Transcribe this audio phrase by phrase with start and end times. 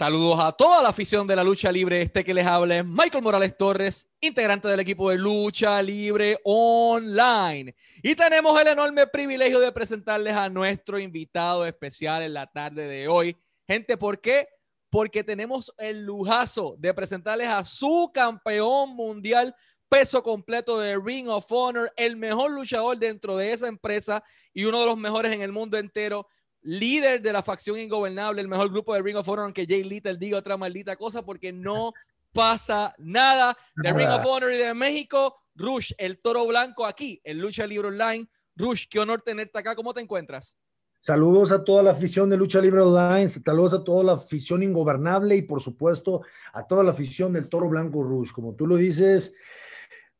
[0.00, 2.00] Saludos a toda la afición de la lucha libre.
[2.00, 7.74] Este que les habla es Michael Morales Torres, integrante del equipo de lucha libre online.
[8.02, 13.08] Y tenemos el enorme privilegio de presentarles a nuestro invitado especial en la tarde de
[13.08, 13.36] hoy.
[13.68, 14.48] Gente, ¿por qué?
[14.88, 19.54] Porque tenemos el lujazo de presentarles a su campeón mundial
[19.90, 24.80] peso completo de Ring of Honor, el mejor luchador dentro de esa empresa y uno
[24.80, 26.26] de los mejores en el mundo entero
[26.62, 30.16] líder de la facción ingobernable, el mejor grupo de Ring of Honor, aunque Jay Little
[30.16, 31.92] diga otra maldita cosa, porque no
[32.32, 35.36] pasa nada de Ring of Honor y de México.
[35.54, 38.28] Rush, el toro blanco aquí, en Lucha Libre Online.
[38.56, 39.74] Rush, qué honor tenerte acá.
[39.74, 40.56] ¿Cómo te encuentras?
[41.02, 45.34] Saludos a toda la afición de Lucha Libre Online, saludos a toda la afición ingobernable
[45.34, 46.20] y por supuesto
[46.52, 48.32] a toda la afición del Toro Blanco Rush.
[48.32, 49.34] Como tú lo dices,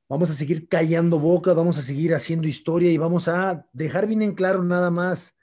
[0.09, 4.23] vamos a seguir callando boca, vamos a seguir haciendo historia y vamos a dejar bien
[4.23, 5.37] en claro nada más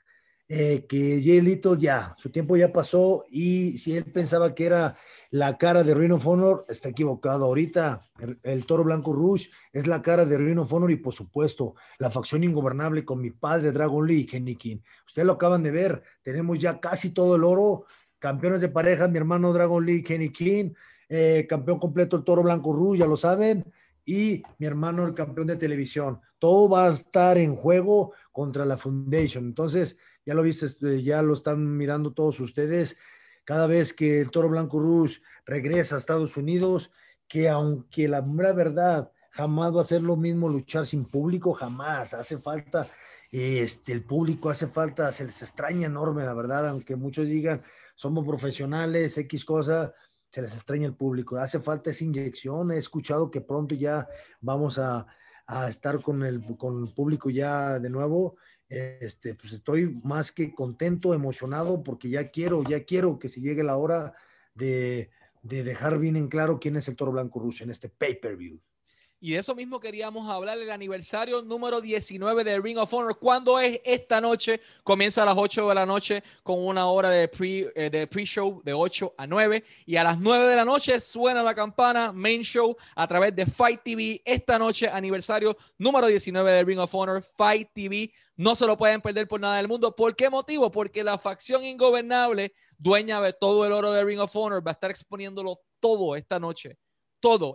[0.49, 4.97] eh, que Jay Little ya, su tiempo ya pasó y si él pensaba que era
[5.29, 7.45] la cara de Rhino of Honor, está equivocado.
[7.45, 8.01] Ahorita
[8.43, 12.09] el, Toro Blanco Rush es la cara de Rhino of Honor y por supuesto la
[12.09, 14.77] facción ingobernable con mi padre Dragon Lee y Kenny King.
[15.05, 17.85] Ustedes lo acaban de ver, tenemos ya casi todo el oro,
[18.17, 20.71] campeones de pareja, mi hermano Dragon Lee, Kenny King,
[21.09, 23.65] eh, campeón completo el Toro Blanco Rush, ya lo saben,
[24.05, 26.21] y mi hermano el campeón de televisión.
[26.39, 29.43] Todo va a estar en juego contra la Foundation.
[29.43, 29.97] Entonces,
[30.28, 32.97] ya lo viste, este, ya lo están mirando todos ustedes,
[33.45, 36.92] cada vez que el Toro Blanco Rouge regresa a Estados Unidos,
[37.30, 42.39] que aunque la verdad jamás va a ser lo mismo luchar sin público, jamás, hace
[42.39, 42.89] falta
[43.31, 47.64] este, el público, hace falta, se les extraña enorme, la verdad, aunque muchos digan,
[47.95, 49.94] somos profesionales, X cosa,
[50.30, 54.09] se les extraña el público, hace falta esa inyección, he escuchado que pronto ya
[54.42, 55.08] vamos a,
[55.45, 58.36] a estar con el, con el público ya de nuevo,
[58.69, 63.64] este, pues estoy más que contento, emocionado, porque ya quiero, ya quiero que se llegue
[63.64, 64.14] la hora
[64.55, 65.09] de,
[65.43, 68.59] de dejar bien en claro quién es el Toro Blanco Ruso en este pay-per-view.
[69.20, 73.17] Y de eso mismo queríamos hablar, el aniversario número 19 de Ring of Honor.
[73.17, 74.61] ¿Cuándo es esta noche?
[74.83, 78.73] Comienza a las 8 de la noche con una hora de pre, eh, pre-show de
[78.73, 79.64] 8 a 9.
[79.88, 83.48] Y a las 9 de la noche suena la campana, main show a través de
[83.48, 84.22] Fight TV.
[84.23, 88.11] Esta noche, aniversario número 19 de Ring of Honor, Fight TV.
[88.36, 89.95] No se lo pueden perder por nada del mundo.
[89.95, 90.70] ¿Por qué motivo?
[90.70, 94.73] Porque la facción ingobernable, dueña de todo el oro de Ring of Honor, va a
[94.73, 96.78] estar exponiéndolo todo esta noche.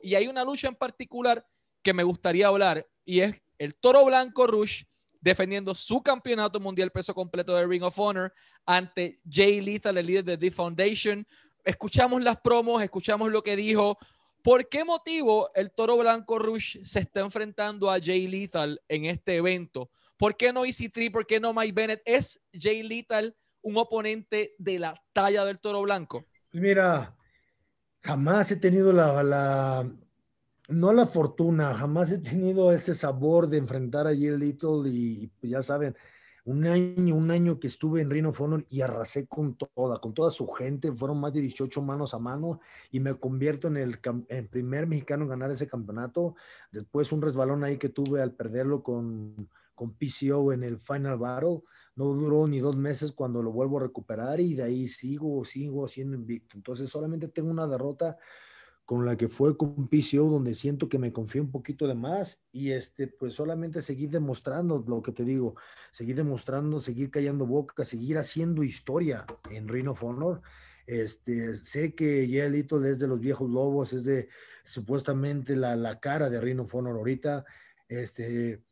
[0.03, 1.47] Y hay una lucha en particular
[1.83, 4.83] que me gustaría hablar y es el Toro Blanco Rush
[5.21, 8.33] defendiendo su campeonato mundial peso completo de Ring of Honor
[8.67, 11.27] ante Jay Lethal, el líder de The Foundation.
[11.65, 13.97] Escuchamos las promos, escuchamos lo que dijo.
[14.43, 19.37] ¿Por qué motivo el Toro Blanco Rush se está enfrentando a Jay Lethal en este
[19.37, 19.91] evento?
[20.19, 21.11] ¿Por qué no EC3?
[21.11, 22.03] ¿Por qué no Mike Bennett?
[22.05, 26.27] ¿Es Jay Lethal un oponente de la talla del Toro Blanco?
[26.51, 27.17] Mira,
[28.03, 29.91] jamás he tenido la, la,
[30.69, 35.63] no la fortuna, jamás he tenido ese sabor de enfrentar a Jill Little y, ya
[35.63, 35.97] saben,
[36.45, 40.31] un año, un año que estuve en Rhino Honor y arrasé con toda, con toda
[40.31, 44.01] su gente, fueron más de 18 manos a mano y me convierto en el,
[44.49, 46.35] primer mexicano en ganar ese campeonato.
[46.73, 51.63] Después un resbalón ahí que tuve al perderlo con, con PCO en el Final Battle,
[51.95, 55.87] no duró ni dos meses cuando lo vuelvo a recuperar y de ahí sigo, sigo
[55.89, 56.57] siendo invicto.
[56.57, 58.17] Entonces solamente tengo una derrota
[58.85, 62.43] con la que fue con PCO, donde siento que me confío un poquito de más
[62.51, 65.55] y este, pues solamente seguir demostrando lo que te digo,
[65.91, 70.43] seguir demostrando, seguir callando boca, seguir haciendo historia en of Honor.
[70.87, 74.29] Este, sé que Yelito es de los viejos lobos, es de
[74.65, 77.45] supuestamente la, la cara de of Honor ahorita.
[77.89, 78.63] Este,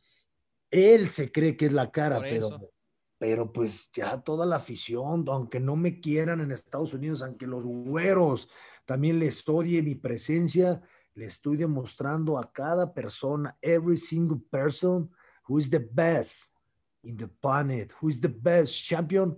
[0.70, 2.72] él se cree que es la cara, pero,
[3.20, 7.66] pero pues ya toda la afición, aunque no me quieran en Estados Unidos, aunque los
[7.66, 8.48] güeros
[8.86, 10.81] también les odie mi presencia,
[11.12, 15.10] le estoy demostrando a cada persona, every single person,
[15.47, 16.56] who is the best
[17.03, 19.36] in the planet, who is the best champion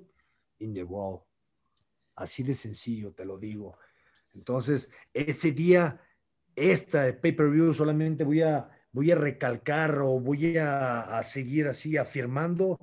[0.60, 1.22] in the world.
[2.14, 3.76] Así de sencillo, te lo digo.
[4.32, 6.00] Entonces, ese día,
[6.54, 12.78] esta pay-per-view solamente voy a, voy a recalcar o voy a, a seguir así afirmando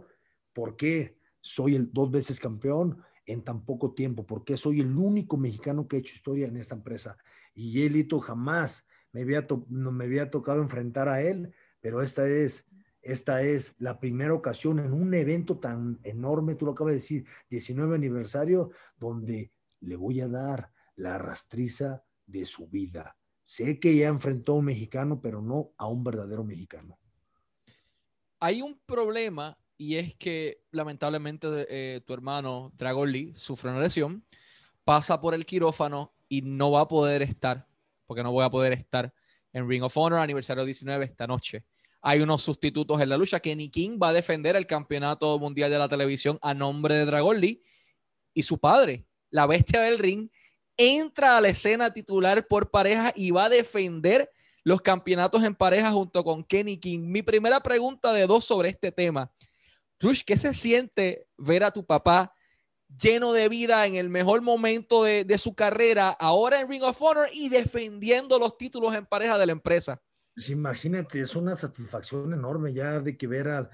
[0.59, 5.37] por qué soy el dos veces campeón, en tan poco tiempo, porque soy el único
[5.37, 7.15] mexicano que ha hecho historia en esta empresa.
[7.53, 12.67] Y Elito jamás me había, me había tocado enfrentar a él, pero esta es,
[13.01, 17.25] esta es la primera ocasión en un evento tan enorme, tú lo acabas de decir,
[17.49, 23.15] 19 aniversario, donde le voy a dar la rastriza de su vida.
[23.45, 26.99] Sé que ya enfrentó a un mexicano, pero no a un verdadero mexicano.
[28.41, 34.25] Hay un problema y es que lamentablemente eh, tu hermano Dragon Lee sufre una lesión.
[34.83, 37.65] pasa por el quirófano y no va a poder estar,
[38.05, 39.13] porque no voy a poder estar
[39.53, 41.63] en Ring of Honor aniversario 19 esta noche.
[42.01, 43.39] Hay unos sustitutos en la lucha.
[43.39, 47.39] Kenny King va a defender el campeonato mundial de la televisión a nombre de Dragon
[47.39, 47.63] Lee
[48.33, 50.29] y su padre, la bestia del ring,
[50.75, 54.29] entra a la escena titular por pareja y va a defender
[54.63, 56.99] los campeonatos en pareja junto con Kenny King.
[56.99, 59.31] Mi primera pregunta de dos sobre este tema.
[59.99, 62.33] Rush, ¿qué se siente ver a tu papá
[63.01, 67.27] lleno de vida en el mejor momento de, su carrera, ahora en Ring of Honor
[67.33, 70.01] y defendiendo los títulos en pareja de la empresa?
[70.33, 73.69] Pues imagínate, es una satisfacción enorme ya de que ver al,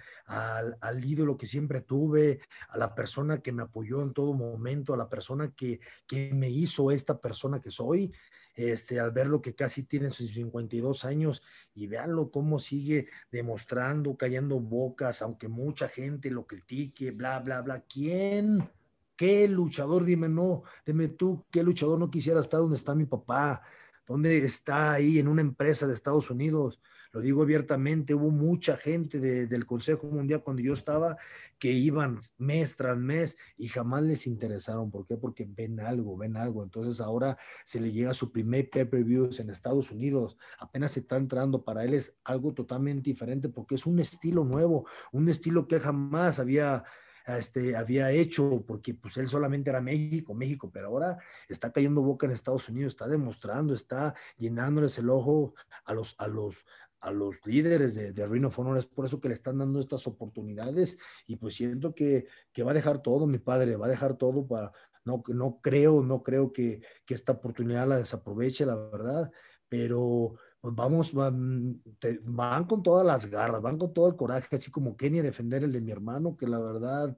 [0.82, 2.40] al, ídolo que siempre tuve,
[2.70, 6.50] a la persona que me apoyó en todo momento, a la persona que, que me
[6.50, 8.12] hizo esta persona que soy,
[8.56, 11.44] este, al verlo que casi tiene sus 52 años
[11.74, 17.82] y veanlo cómo sigue demostrando, cayendo bocas, aunque mucha gente lo critique, bla, bla, bla.
[17.82, 18.70] ¿Quién?
[19.16, 20.06] ¿Qué luchador?
[20.06, 23.62] Dime, no, dime tú, ¿qué luchador no quisiera estar donde está mi papá?
[24.08, 26.80] ¿Dónde está ahí en una empresa de Estados Unidos?
[27.16, 31.16] Lo digo abiertamente, hubo mucha gente del Consejo Mundial cuando yo estaba
[31.58, 34.92] que iban mes tras mes y jamás les interesaron.
[34.92, 35.16] ¿Por qué?
[35.16, 36.62] Porque ven algo, ven algo.
[36.62, 40.36] Entonces ahora se le llega su primer pay-per-views en Estados Unidos.
[40.60, 44.86] Apenas se está entrando para él es algo totalmente diferente porque es un estilo nuevo,
[45.14, 46.84] un estilo que jamás había
[47.28, 51.18] este, había hecho, porque pues él solamente era México, México, pero ahora
[51.50, 56.28] está cayendo boca en Estados Unidos, está demostrando, está llenándoles el ojo a los, a
[56.28, 56.66] los,
[57.06, 59.80] a los líderes de, de Ring of Honor, es por eso que le están dando
[59.80, 60.98] estas oportunidades
[61.28, 64.48] y pues siento que, que va a dejar todo, mi padre, va a dejar todo
[64.48, 64.72] para,
[65.06, 69.32] no, no creo, no creo que, que esta oportunidad la desaproveche, la verdad,
[69.70, 71.80] pero pues vamos, van,
[72.24, 75.64] van, con todas las garras, van con todo el coraje, así como Kenny a defender
[75.64, 77.16] el de mi hermano, que la verdad,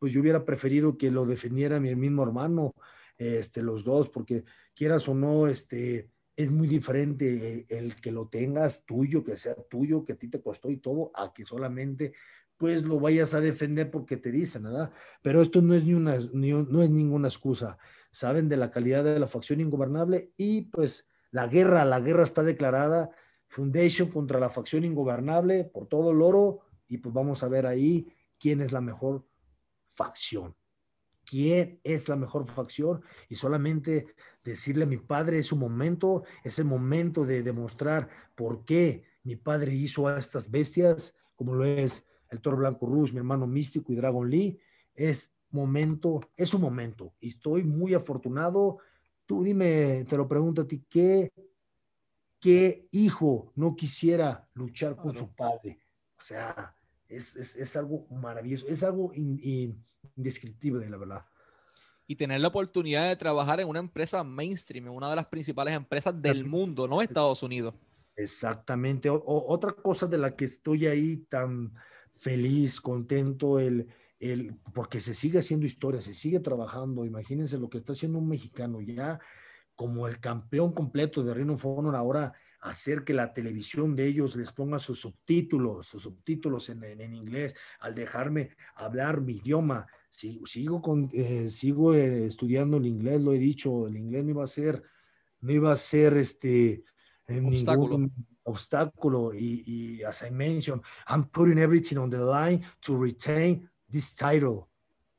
[0.00, 2.74] pues yo hubiera preferido que lo defendiera mi mismo hermano,
[3.16, 4.42] este, los dos, porque
[4.74, 6.10] quieras o no, este,
[6.42, 10.40] es muy diferente el que lo tengas tuyo, que sea tuyo, que a ti te
[10.40, 12.14] costó y todo, a que solamente
[12.56, 14.90] pues lo vayas a defender porque te dicen, ¿verdad?
[15.22, 17.78] Pero esto no es, ni una, no es ninguna excusa.
[18.10, 22.42] Saben de la calidad de la facción ingobernable y pues la guerra, la guerra está
[22.42, 23.10] declarada.
[23.46, 26.60] Foundation contra la facción ingobernable por todo el oro.
[26.88, 29.26] Y pues vamos a ver ahí quién es la mejor
[29.94, 30.54] facción.
[31.24, 33.02] ¿Quién es la mejor facción?
[33.28, 34.14] Y solamente
[34.44, 39.36] decirle a mi padre es su momento, es el momento de demostrar por qué mi
[39.36, 43.92] padre hizo a estas bestias, como lo es el Toro Blanco Rush, mi hermano Místico
[43.92, 44.58] y Dragon Lee.
[44.94, 47.14] Es momento, es su momento.
[47.20, 48.78] Y estoy muy afortunado
[49.30, 51.32] Tú dime, te lo pregunto a ti, ¿qué,
[52.40, 55.78] qué hijo no quisiera luchar con su padre?
[56.18, 56.74] O sea,
[57.08, 61.24] es, es, es algo maravilloso, es algo indescriptible, la verdad.
[62.10, 65.76] Y tener la oportunidad de trabajar en una empresa mainstream, en una de las principales
[65.76, 67.72] empresas del mundo, no Estados Unidos.
[68.16, 69.08] Exactamente.
[69.08, 71.72] otra cosa de la que estoy ahí tan
[72.18, 73.86] feliz, contento, el,
[74.18, 77.04] el, porque se sigue haciendo historia, se sigue trabajando.
[77.04, 79.20] Imagínense lo que está haciendo un mexicano ya
[79.76, 84.50] como el campeón completo de Reino of ahora hacer que la televisión de ellos les
[84.50, 89.86] ponga sus subtítulos, sus subtítulos en, en, inglés, al dejarme hablar mi idioma.
[90.10, 94.30] Sigo, sigo, con, eh, sigo eh, estudiando el inglés, lo he dicho, el inglés no
[94.30, 94.82] iba a ser,
[95.40, 96.84] no iba a ser este,
[97.28, 97.98] obstáculo.
[97.98, 99.32] ningún obstáculo.
[99.32, 104.66] Y, y as I mentioned, I'm putting everything on the line to retain this title.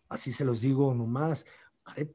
[0.09, 1.45] Así se los digo nomás.
[1.83, 2.13] Haré,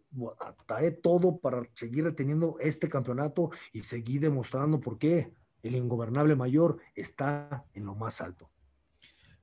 [0.68, 6.78] haré todo para seguir teniendo este campeonato y seguir demostrando por qué el ingobernable mayor
[6.95, 8.50] está en lo más alto.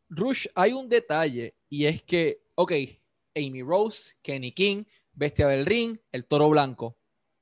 [0.09, 2.71] Rush, hay un detalle y es que, ok,
[3.35, 6.97] Amy Rose, Kenny King, Bestia del Ring, el Toro Blanco,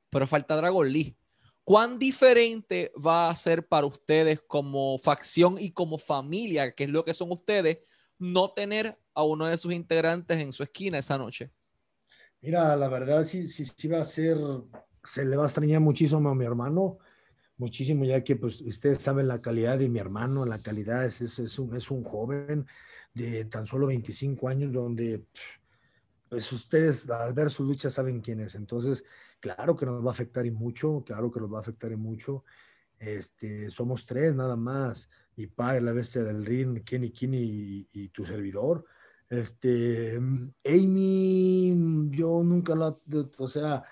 [0.09, 1.15] pero falta Dragon Lee.
[1.63, 7.05] ¿Cuán diferente va a ser para ustedes como facción y como familia, que es lo
[7.05, 7.79] que son ustedes,
[8.17, 11.51] no tener a uno de sus integrantes en su esquina esa noche?
[12.41, 14.37] Mira, la verdad sí, sí, sí va a ser,
[15.03, 16.97] se le va a extrañar muchísimo a mi hermano,
[17.57, 21.59] muchísimo, ya que pues ustedes saben la calidad de mi hermano, la calidad es, es,
[21.59, 22.65] un, es un joven
[23.13, 25.25] de tan solo 25 años donde
[26.31, 28.55] pues ustedes al ver su lucha saben quién es.
[28.55, 29.03] Entonces,
[29.41, 31.97] claro que nos va a afectar y mucho, claro que nos va a afectar y
[31.97, 32.45] mucho.
[32.97, 38.23] Este, somos tres nada más mi padre, la bestia del ring, Kenny Kenny y, tu
[38.23, 38.85] servidor.
[39.27, 40.15] Este,
[40.63, 42.97] Amy, yo nunca la,
[43.37, 43.83] o sea,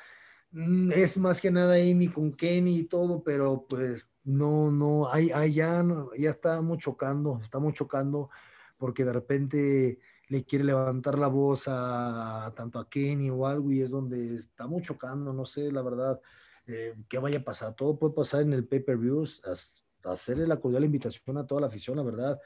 [0.51, 5.29] mm, es más que nada Amy con Kenny y todo, pero pues no, no, ahí,
[5.31, 5.85] ahí ya,
[6.17, 8.29] ya estamos chocando, estamos chocando
[8.77, 13.81] porque de repente le quiere levantar la voz a, tanto a Kenny o algo y
[13.81, 16.21] es donde estamos chocando, no sé, la verdad,
[16.67, 17.75] eh, qué vaya a pasar.
[17.75, 19.41] Todo puede pasar en el pay-per-views,
[20.03, 22.39] hacerle la cordial invitación a toda la afición, la verdad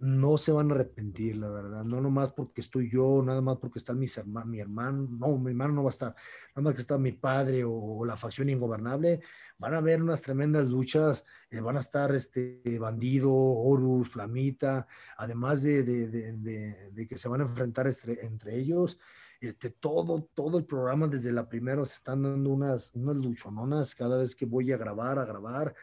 [0.00, 1.84] no se van a arrepentir, la verdad.
[1.84, 5.50] No nomás porque estoy yo, nada más porque está mis hermanos, mi hermano, no, mi
[5.50, 6.14] hermano no va a estar,
[6.54, 9.20] nada más que está mi padre o, la facción ingobernable.
[9.58, 14.86] Van a haber unas tremendas luchas, eh, van a estar este Bandido, Horus, Flamita,
[15.16, 18.98] además de, de, que se van a enfrentar entre, ellos.
[19.40, 24.18] Este, todo, todo el programa desde la primera se están dando unas, unas luchononas cada
[24.18, 25.74] vez que voy a grabar, a grabar.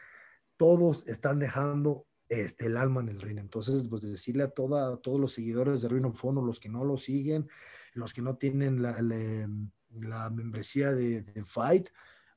[0.56, 3.38] Todos están dejando este, el alma en el ring.
[3.38, 6.84] Entonces, pues decirle a, toda, todos los seguidores de Ring of Honor, los que no
[6.84, 7.48] lo siguen,
[7.94, 11.88] los que no tienen la, la, membresía de, Fight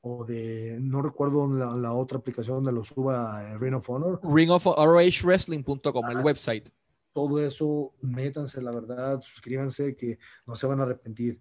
[0.02, 4.20] o de, no recuerdo la, otra aplicación donde lo suba Ring of Honor.
[4.22, 6.70] Ring of ROHWrestling.com, el website.
[7.12, 11.40] Todo eso, métanse, la verdad, suscríbanse, que no se van a arrepentir.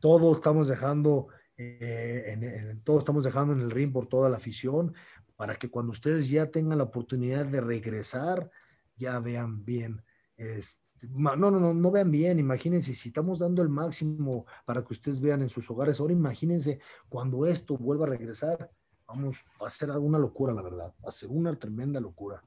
[0.00, 4.94] Todo estamos dejando, eh, en, estamos dejando en el ring por toda la afición
[5.42, 8.48] para que cuando ustedes ya tengan la oportunidad de regresar,
[8.94, 10.00] ya vean bien.
[10.36, 14.92] Este, no, no, no, no vean bien, imagínense, si estamos dando el máximo para que
[14.92, 18.70] ustedes vean en sus hogares, ahora imagínense cuando esto vuelva a regresar,
[19.04, 22.40] vamos a hacer alguna locura, la verdad, va a ser una tremenda locura.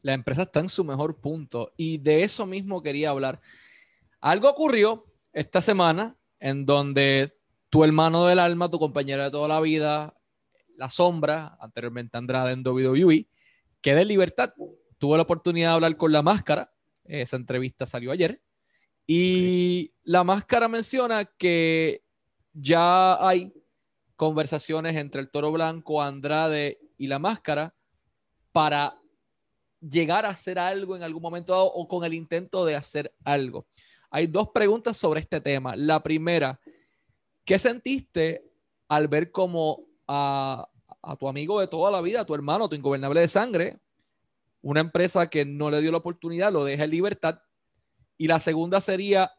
[0.00, 3.42] La empresa está en su mejor punto y de eso mismo quería hablar.
[4.22, 7.38] Algo ocurrió esta semana en donde
[7.68, 10.17] tu hermano del alma, tu compañero de toda la vida,
[10.78, 13.28] la Sombra, anteriormente Andrade en WWE,
[13.80, 14.54] queda en libertad.
[14.96, 16.72] Tuve la oportunidad de hablar con La Máscara,
[17.04, 18.40] esa entrevista salió ayer,
[19.06, 22.04] y La Máscara menciona que
[22.52, 23.52] ya hay
[24.14, 27.74] conversaciones entre el Toro Blanco, Andrade y La Máscara
[28.52, 28.94] para
[29.80, 33.66] llegar a hacer algo en algún momento dado o con el intento de hacer algo.
[34.10, 35.74] Hay dos preguntas sobre este tema.
[35.74, 36.60] La primera,
[37.44, 38.44] ¿qué sentiste
[38.88, 40.68] al ver cómo a,
[41.18, 43.78] tu amigo de toda la vida, a tu hermano, tu ingobernable de sangre,
[44.62, 47.42] una empresa que no le dio la oportunidad, lo deja en libertad.
[48.16, 49.30] Y la segunda sería,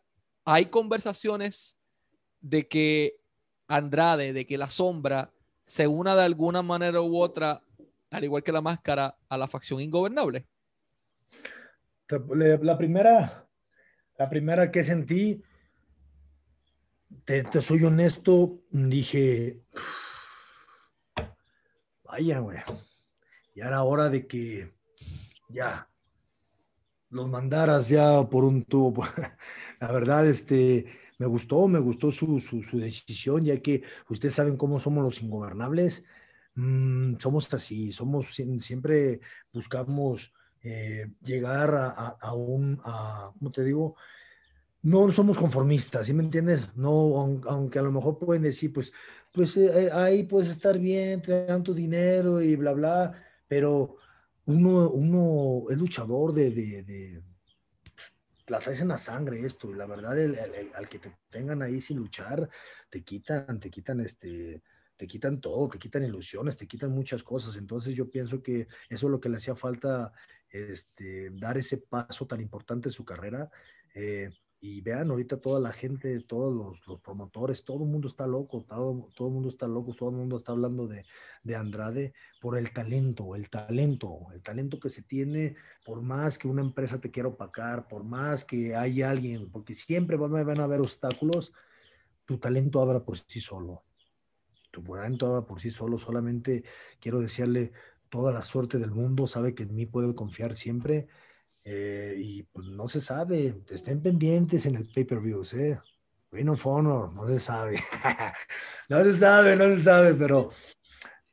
[0.46, 1.78] hay conversaciones
[2.40, 3.20] de que
[3.68, 5.34] Andrade, de que la sombra
[5.64, 7.62] se una de alguna manera u otra,
[8.10, 10.48] al igual que la máscara, a la facción ingobernable.
[12.08, 13.48] La primera,
[14.18, 15.44] la primera que sentí,
[17.26, 19.62] te soy honesto, dije,
[22.10, 22.58] Vaya, güey.
[23.56, 24.74] Ya era hora de que
[25.48, 25.88] ya
[27.12, 29.04] los mandaras ya por un tubo.
[29.80, 30.86] La verdad, este,
[31.20, 32.42] me gustó, me gustó su,
[32.74, 36.04] decisión, ya que ustedes saben cómo somos los ingobernables.
[36.56, 39.22] Mm, somos así, somos siempre
[39.54, 43.96] buscamos eh, llegar a, a, un, a, ¿cómo te digo?
[44.82, 46.62] No somos conformistas, ¿sí me entiendes?
[46.76, 48.94] No, aunque a lo mejor pueden decir, pues
[49.32, 53.98] pues eh, eh, ahí puedes estar bien, te dan tu dinero y bla, bla, pero
[54.46, 57.22] uno, uno es luchador de, de,
[58.48, 60.18] la traes en la sangre esto, y la verdad,
[60.74, 62.50] al que te tengan ahí sin luchar,
[62.90, 64.64] te quitan, te quitan este,
[64.98, 67.56] te quitan todo, te quitan ilusiones, te quitan muchas cosas.
[67.56, 70.12] Entonces yo pienso que eso es lo que le hacía falta,
[70.50, 73.52] este, dar ese paso tan importante en su carrera.
[73.94, 78.66] Eh, y vean ahorita toda la gente, todos los, promotores, todo el mundo está loco,
[78.68, 81.06] todo, todo el mundo está loco, todo el mundo está hablando de,
[81.44, 86.50] de, Andrade por el talento, el talento, el talento que se tiene, por más que
[86.50, 90.66] una empresa te quiera opacar, por más que hay alguien, porque siempre van, van a
[90.66, 91.54] haber obstáculos,
[92.26, 93.84] tu talento habla por sí solo.
[94.72, 96.64] Tu talento habla por sí solo, solamente
[97.00, 97.72] quiero desearle
[98.10, 101.08] toda la suerte del mundo, sabe que en mí puede confiar siempre
[101.72, 105.80] eh, y pues no se sabe, estén pendientes en el pay-per-view, ¿eh?
[106.32, 107.80] Ring of Honor, no se sabe.
[108.90, 110.50] no se sabe, no se sabe, pero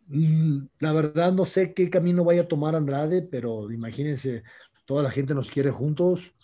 [0.09, 4.43] mm, la verdad no sé qué camino vaya a tomar Andrade, pero imagínense,
[4.85, 6.35] toda la gente nos quiere juntos,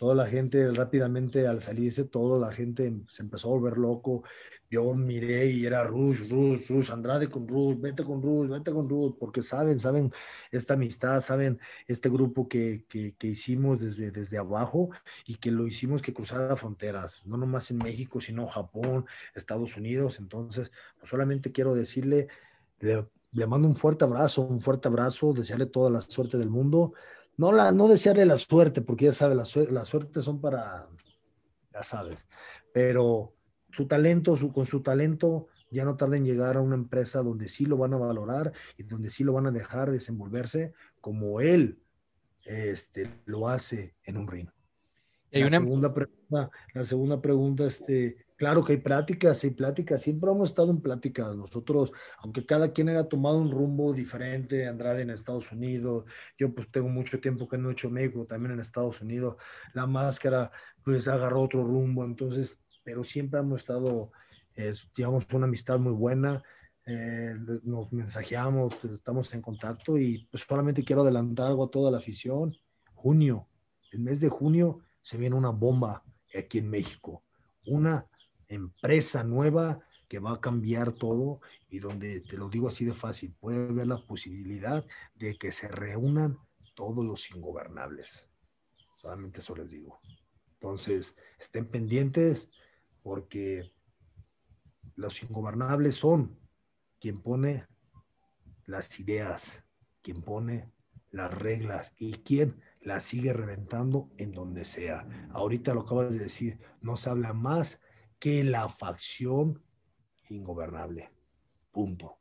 [0.00, 4.22] toda la gente rápidamente al salirse, toda la gente se empezó a volver loco,
[4.70, 8.88] yo miré y era Rush, Rush, Rush, Andrade con Rush, vete con Rush, vete con
[8.88, 10.10] Rush, porque saben, saben
[10.50, 14.88] esta amistad, saben este grupo que, que, que, hicimos desde, desde abajo
[15.26, 19.04] y que lo hicimos que cruzara fronteras, no nomás en México, sino Japón,
[19.34, 20.18] Estados Unidos.
[20.18, 22.28] Entonces, pues solamente quiero decirle,
[22.78, 26.94] le, le, mando un fuerte abrazo, un fuerte abrazo, desearle toda la suerte del mundo.
[27.40, 30.86] No, la, no desearle la suerte, porque ya sabe, la, la suerte son para,
[31.72, 32.18] ya sabe,
[32.70, 33.32] pero
[33.72, 37.48] su talento, su, con su talento, ya no tarda en llegar a una empresa donde
[37.48, 41.78] sí lo van a valorar y donde sí lo van a dejar desenvolverse como él
[42.44, 44.48] este, lo hace en un ring.
[45.30, 50.48] La, segunda pregunta, la segunda pregunta, este, claro que hay pláticas, hay pláticas, siempre hemos
[50.48, 51.36] estado en pláticas.
[51.36, 56.06] Nosotros, aunque cada quien haya tomado un rumbo diferente, Andrade en Estados Unidos,
[56.38, 59.36] yo pues tengo mucho tiempo que no he hecho México, también en Estados Unidos,
[59.74, 60.50] la máscara
[60.82, 64.10] pues agarró otro rumbo, entonces, pero siempre hemos estado,
[64.56, 66.42] eh, digamos, una amistad muy buena,
[66.86, 71.90] eh, nos mensajeamos, pues, estamos en contacto y pues solamente quiero adelantar algo a toda
[71.90, 72.56] la afición,
[72.94, 73.48] junio,
[73.92, 76.02] el mes de junio se viene una bomba
[76.34, 77.22] aquí en México,
[77.66, 78.06] una
[78.50, 83.32] empresa nueva que va a cambiar todo y donde, te lo digo así de fácil,
[83.38, 86.38] puede haber la posibilidad de que se reúnan
[86.74, 88.28] todos los ingobernables.
[88.96, 90.00] Solamente eso les digo.
[90.54, 92.50] Entonces, estén pendientes
[93.02, 93.72] porque
[94.96, 96.38] los ingobernables son
[97.00, 97.66] quien pone
[98.66, 99.64] las ideas,
[100.02, 100.72] quien pone
[101.10, 105.06] las reglas y quien la sigue reventando en donde sea.
[105.30, 107.80] Ahorita lo acabas de decir, no se habla más
[108.20, 109.60] que la facción
[110.28, 111.10] ingobernable.
[111.72, 112.18] Punto.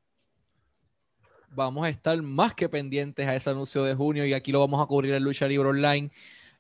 [1.50, 4.82] Vamos a estar más que pendientes a ese anuncio de junio y aquí lo vamos
[4.82, 6.12] a cubrir en Lucha Libre Online.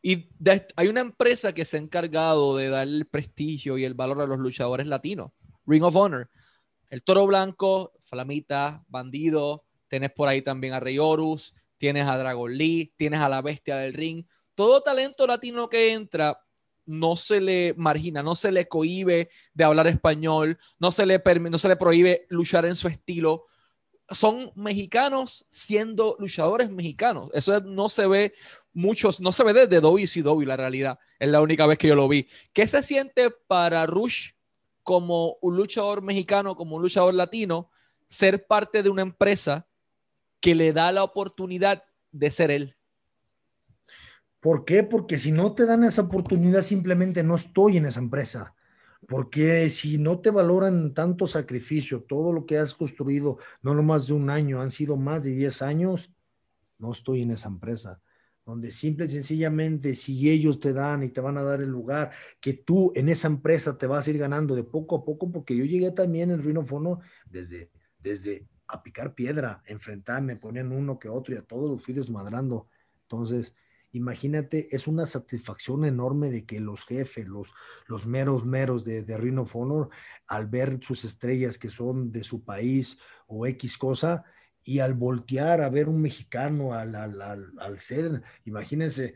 [0.01, 0.29] Y
[0.75, 4.27] hay una empresa que se ha encargado de dar el prestigio y el valor a
[4.27, 5.31] los luchadores latinos,
[5.65, 6.29] Ring of Honor.
[6.89, 12.51] El Toro Blanco, Flamita, Bandido, tenés por ahí también a Rey Horus, tienes a Dragon
[12.51, 14.25] Lee, tienes a la Bestia del Ring.
[14.55, 16.39] Todo talento latino que entra
[16.89, 21.57] no se le margina, no se le cohibe de hablar español, no se le, no
[21.59, 23.45] se le prohíbe luchar en su estilo.
[24.09, 27.29] Son mexicanos siendo luchadores mexicanos.
[27.35, 28.33] Eso no se ve
[28.73, 30.97] muchos, no se ve desde WCW, la realidad.
[31.19, 32.27] Es la única vez que yo lo vi.
[32.53, 34.31] ¿Qué se siente para Rush
[34.81, 37.69] como un luchador mexicano, como un luchador latino,
[38.07, 39.67] ser parte de una empresa
[40.39, 42.78] que le da la oportunidad de ser él?
[44.39, 44.83] ¿Por qué?
[44.83, 48.55] Porque si no te dan esa oportunidad, simplemente no estoy en esa empresa.
[49.07, 54.07] Porque si no te valoran tanto sacrificio, todo lo que has construido, no lo más
[54.07, 56.13] de un año, han sido más de 10 años,
[56.77, 58.01] no estoy en esa empresa.
[58.45, 62.11] Donde simple y sencillamente, si ellos te dan y te van a dar el lugar,
[62.39, 65.55] que tú en esa empresa te vas a ir ganando de poco a poco, porque
[65.55, 66.99] yo llegué también en Ruino Fono
[67.29, 71.93] desde, desde a picar piedra, enfrentarme, ponían uno que otro y a todos los fui
[71.93, 72.67] desmadrando.
[73.03, 73.53] Entonces,
[73.91, 77.53] imagínate, es una satisfacción enorme de que los jefes, los,
[77.87, 79.89] los meros meros de, de Ring of Honor,
[80.27, 82.97] al ver sus estrellas que son de su país
[83.27, 84.23] o X cosa,
[84.63, 87.21] y al voltear a ver un mexicano, al, al,
[87.57, 89.15] al, ser, imagínense,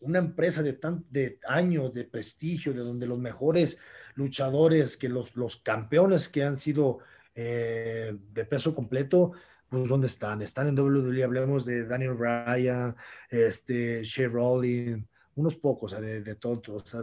[0.00, 3.78] una empresa de, tan, de años de prestigio, de donde los mejores
[4.14, 7.00] luchadores, que los, los campeones que han sido
[7.34, 9.32] eh, de peso completo,
[9.80, 10.42] pues ¿dónde están?
[10.42, 12.94] Están en WWE, hablemos de Daniel Bryan,
[13.28, 15.04] este, Shea Rollins,
[15.36, 17.00] unos pocos, o sea, de, de todos, o sea,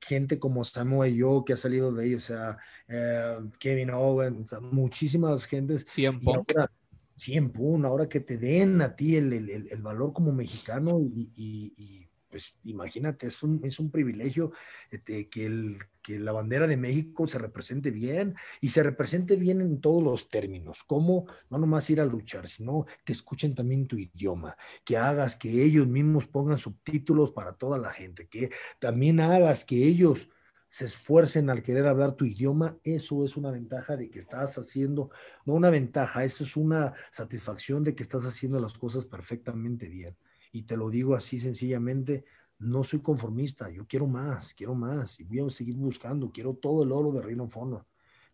[0.00, 2.58] gente como Samuel Yo que ha salido de ahí, o sea,
[2.88, 5.84] eh, Kevin Owens, o sea, muchísimas gentes.
[5.86, 6.70] 100 ahora,
[7.16, 7.52] 100
[7.84, 12.08] ahora que te den a ti el, el, el valor como mexicano y, y, y
[12.28, 14.52] pues imagínate, es un, es un privilegio
[14.90, 19.60] este, que, el, que la bandera de México se represente bien y se represente bien
[19.60, 23.96] en todos los términos, como no nomás ir a luchar, sino que escuchen también tu
[23.96, 29.64] idioma, que hagas que ellos mismos pongan subtítulos para toda la gente, que también hagas
[29.64, 30.28] que ellos
[30.72, 35.10] se esfuercen al querer hablar tu idioma, eso es una ventaja de que estás haciendo,
[35.44, 40.16] no una ventaja, eso es una satisfacción de que estás haciendo las cosas perfectamente bien.
[40.50, 42.24] Y te lo digo así sencillamente,
[42.62, 46.84] no soy conformista, yo quiero más, quiero más y voy a seguir buscando, quiero todo
[46.84, 47.86] el oro de Rino Fono,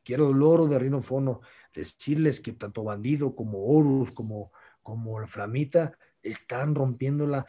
[0.04, 1.40] quiero el oro de Rino Fono,
[1.74, 7.46] decirles que tanto Bandido como Horus, como, como el Flamita, están rompiéndola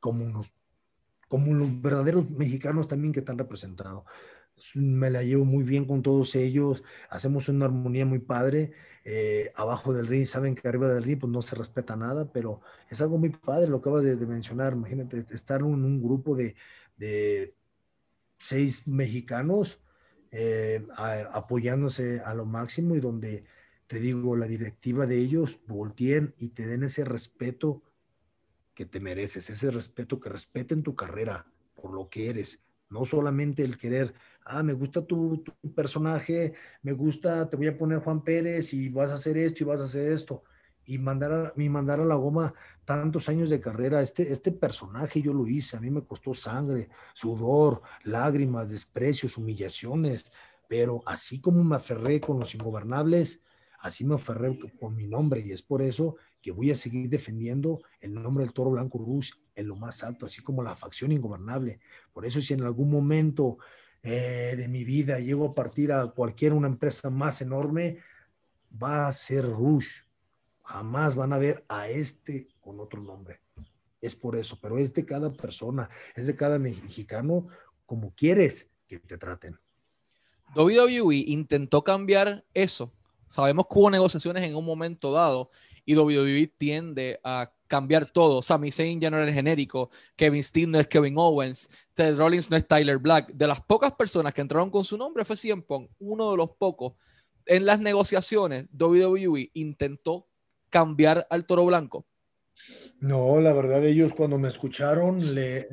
[0.00, 0.52] como unos
[1.28, 4.04] como los verdaderos mexicanos también que están representados.
[4.74, 9.92] Me la llevo muy bien con todos ellos, hacemos una armonía muy padre eh, abajo
[9.92, 13.18] del ring, saben que arriba del ring pues no se respeta nada, pero es algo
[13.18, 14.74] muy padre lo que acabas de, mencionar.
[14.74, 16.54] Imagínate estar en un, grupo de,
[16.96, 17.54] de,
[18.38, 19.80] seis mexicanos
[20.30, 20.86] eh,
[21.32, 23.44] apoyándose a lo máximo y donde
[23.92, 27.82] te digo, la directiva de ellos volteen y te den ese respeto
[28.74, 33.62] que te mereces, ese respeto que respeten tu carrera por lo que eres, no solamente
[33.64, 35.42] el querer ah, me gusta tu,
[35.74, 39.66] personaje, me gusta, te voy a poner Juan Pérez y vas a hacer esto y
[39.66, 40.42] vas a hacer esto.
[40.84, 45.32] Y mandar a, mandar a la goma tantos años de carrera, este, este personaje yo
[45.32, 50.30] lo hice, a mí me costó sangre, sudor, lágrimas, desprecios, humillaciones,
[50.68, 53.40] pero así como me aferré con los ingobernables,
[53.78, 57.80] así me aferré con mi nombre y es por eso que voy a seguir defendiendo
[58.00, 61.78] el nombre del Toro Blanco Rush en lo más alto, así como la facción ingobernable.
[62.12, 63.58] Por eso si en algún momento
[64.02, 67.98] eh, de mi vida llego a partir a cualquier una empresa más enorme,
[68.82, 70.02] va a ser Rush.
[70.64, 73.40] Jamás van a ver a este con otro nombre.
[74.00, 77.46] Es por eso, pero es de cada persona, es de cada mexicano
[77.86, 79.58] como quieres que te traten.
[80.54, 82.92] WWE intentó cambiar eso.
[83.32, 85.50] Sabemos que hubo negociaciones en un momento dado
[85.86, 88.42] y WWE tiende a cambiar todo.
[88.42, 92.50] Sami Zayn ya no era el genérico, Kevin Steen no es Kevin Owens, Ted Rollins
[92.50, 93.32] no es Tyler Black.
[93.32, 96.50] De las pocas personas que entraron con su nombre fue CM Punk, uno de los
[96.50, 96.92] pocos.
[97.46, 100.28] En las negociaciones, WWE intentó
[100.68, 102.04] cambiar al Toro Blanco.
[103.00, 105.68] No, la verdad ellos cuando me escucharon, le,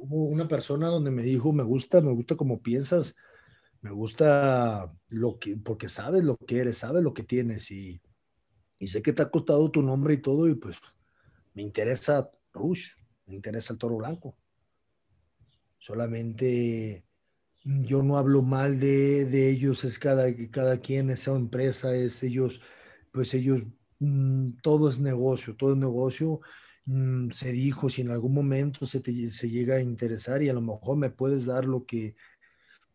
[0.00, 3.16] hubo una persona donde me dijo, me gusta, me gusta como piensas,
[3.80, 8.00] me gusta lo que, porque sabes lo que eres, sabes lo que tienes y,
[8.78, 10.78] y sé que te ha costado tu nombre y todo y pues
[11.54, 12.92] me interesa Rush,
[13.26, 14.36] me interesa el toro blanco.
[15.78, 17.04] Solamente
[17.64, 22.60] yo no hablo mal de, de ellos, es cada, cada quien, esa empresa, es ellos,
[23.12, 23.64] pues ellos,
[23.98, 26.40] mm, todo es negocio, todo es negocio.
[26.86, 30.54] Mm, se dijo, si en algún momento se, te, se llega a interesar y a
[30.54, 32.16] lo mejor me puedes dar lo que,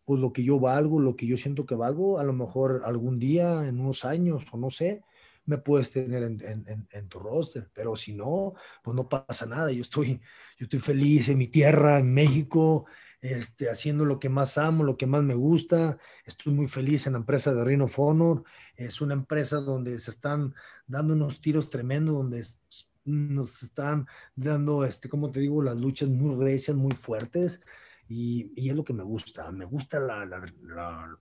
[0.06, 3.20] pues lo que yo valgo, lo que yo siento que valgo, a lo mejor algún
[3.20, 5.04] día, en unos años, o no sé,
[5.46, 9.72] me puedes tener en, tu roster, pero si no, pues no pasa nada.
[9.72, 10.22] Yo estoy,
[10.58, 12.86] yo estoy feliz en mi tierra, en México,
[13.22, 15.98] este, haciendo lo que más amo, lo que más me gusta.
[16.26, 18.44] Estoy muy feliz en la empresa de Rhino Honor.
[18.76, 20.54] Es una empresa donde se están
[20.88, 22.46] dando unos tiros tremendos, donde
[23.06, 27.62] nos están dando, este, como te digo, las luchas muy recias, muy fuertes.
[28.08, 29.52] Y, es lo que me gusta.
[29.52, 31.20] Me gusta la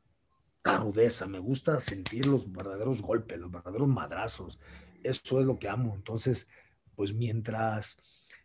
[0.78, 4.58] rudeza, me gusta sentir los verdaderos golpes, los verdaderos madrazos.
[5.02, 5.94] Eso es lo que amo.
[5.94, 6.48] Entonces,
[6.94, 7.96] pues mientras,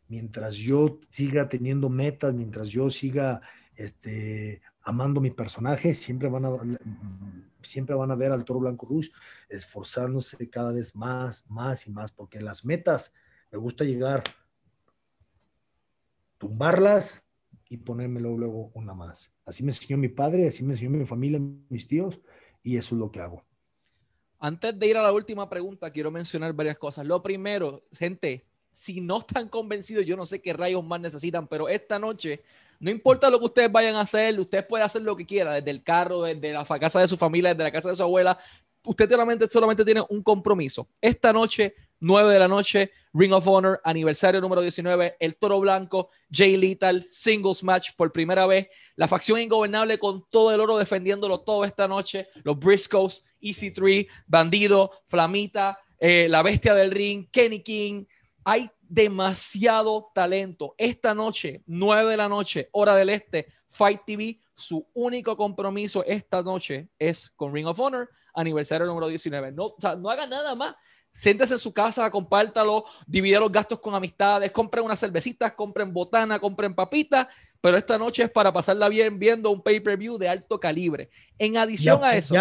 [0.08, 3.42] mientras yo siga teniendo metas, mientras yo siga
[3.76, 6.52] este, amando mi personaje, siempre van a,
[7.62, 9.10] siempre van a ver al Toro Blanco Rush
[9.50, 13.14] esforzándose cada vez más, más y más, porque las metas
[13.52, 14.24] me gusta llegar,
[16.38, 17.27] tumbarlas
[17.70, 19.32] y ponérmelo luego una más.
[19.46, 22.20] Así me enseñó mi padre, así me enseñó mi familia, mis tíos,
[22.64, 23.44] y eso es lo que hago.
[24.40, 27.06] Antes de ir a la última pregunta, quiero mencionar varias cosas.
[27.06, 31.68] Lo primero, gente, si no están convencidos, yo no sé qué rayos más necesitan, pero
[31.68, 32.44] esta noche,
[32.80, 35.72] no importa lo que ustedes vayan a hacer, ustedes pueden hacer lo que quieran, desde
[35.72, 38.38] el carro, desde la casa de su familia, desde la casa de su abuela.
[38.84, 40.88] Usted solamente, solamente tiene un compromiso.
[41.02, 46.10] Esta noche 9 de la noche, Ring of Honor, aniversario número 19, el Toro Blanco,
[46.32, 51.40] Jay Lethal, singles match por primera vez, la facción ingobernable con todo el oro defendiéndolo
[51.40, 58.06] todo esta noche, los Briscoes, EC3, Bandido, Flamita, eh, la Bestia del Ring, Kenny King,
[58.44, 60.74] hay demasiado talento.
[60.78, 66.42] Esta noche, 9 de la noche, hora del este, Fight TV, su único compromiso esta
[66.42, 69.52] noche es con Ring of Honor, aniversario número 19.
[69.52, 70.76] No, o no haga nada más
[71.18, 76.38] siéntese en su casa, compártalo, divide los gastos con amistades, compren unas cervecitas, compren botana,
[76.38, 77.28] compren papitas,
[77.60, 81.10] pero esta noche es para pasarla bien viendo un pay-per-view de alto calibre.
[81.40, 82.36] En adición a eso.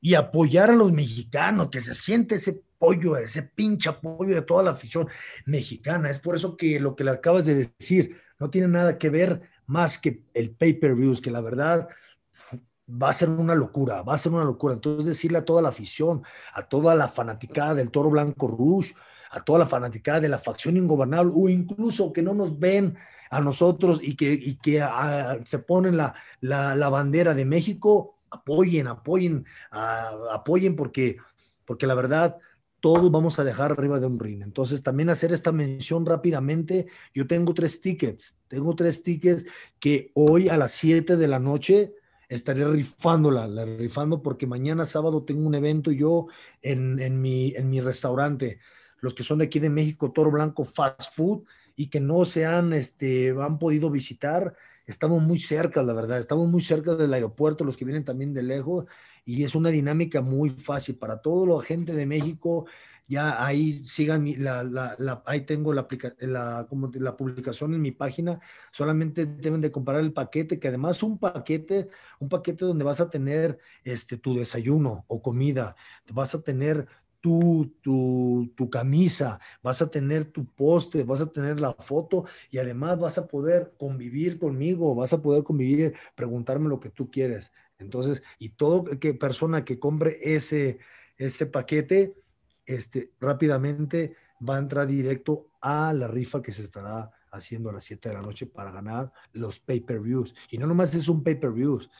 [0.00, 4.62] Y apoyar a los mexicanos, que se siente ese pollo, ese pinche apoyo de toda
[4.62, 5.08] la afición
[5.46, 6.08] mexicana.
[6.08, 9.42] Es por eso que lo que le acabas de decir no tiene nada que ver
[9.66, 11.88] más que el pay-per-views, que la verdad
[12.88, 14.74] va a ser una locura, va a ser una locura.
[14.74, 18.94] Entonces decirle a toda la afición, a toda la fanaticada del Toro Blanco Rouge,
[19.30, 22.96] a toda la fanaticada de la facción ingobernable, o incluso que no nos ven
[23.30, 29.44] a nosotros y que, que ah, se ponen la, la, bandera de México, apoyen, apoyen,
[29.72, 31.16] ah, apoyen porque,
[31.64, 32.36] porque la verdad
[32.78, 34.42] todos vamos a dejar arriba de un ring.
[34.42, 36.86] Entonces, también hacer esta mención rápidamente.
[37.14, 39.46] Yo tengo tres tickets, tengo tres tickets
[39.80, 41.94] que hoy a las 7 de la noche
[42.28, 46.26] estaré rifándola, la rifando porque mañana sábado tengo un evento yo
[46.62, 48.58] en, en, mi, en mi restaurante.
[49.00, 51.44] Los que son de aquí de México, Toro Blanco Fast Food,
[51.76, 54.54] y que no se han, este, han podido visitar,
[54.86, 58.42] estamos muy cerca, la verdad, estamos muy cerca del aeropuerto, los que vienen también de
[58.42, 58.86] lejos,
[59.24, 62.66] y es una dinámica muy fácil para toda la gente de México
[63.06, 65.86] ya ahí sigan, la, la, ahí tengo la,
[66.20, 68.40] la, como la publicación en mi página,
[68.70, 71.88] solamente deben de comprar el paquete, que además un paquete,
[72.18, 75.76] un paquete donde vas a tener este, tu desayuno o comida,
[76.12, 76.86] vas a tener
[77.20, 82.58] tu, tu, tu, camisa, vas a tener tu poste, vas a tener la foto y
[82.58, 87.50] además vas a poder convivir conmigo, vas a poder convivir, preguntarme lo que tú quieres.
[87.78, 90.78] Entonces, y todo que persona que compre ese,
[91.16, 92.14] ese paquete,
[92.66, 97.84] este, rápidamente va a entrar directo a la rifa que se estará haciendo a las
[97.84, 100.34] 7 de la noche para ganar los pay-per-views.
[100.50, 101.90] Y no nomás es un pay-per-views,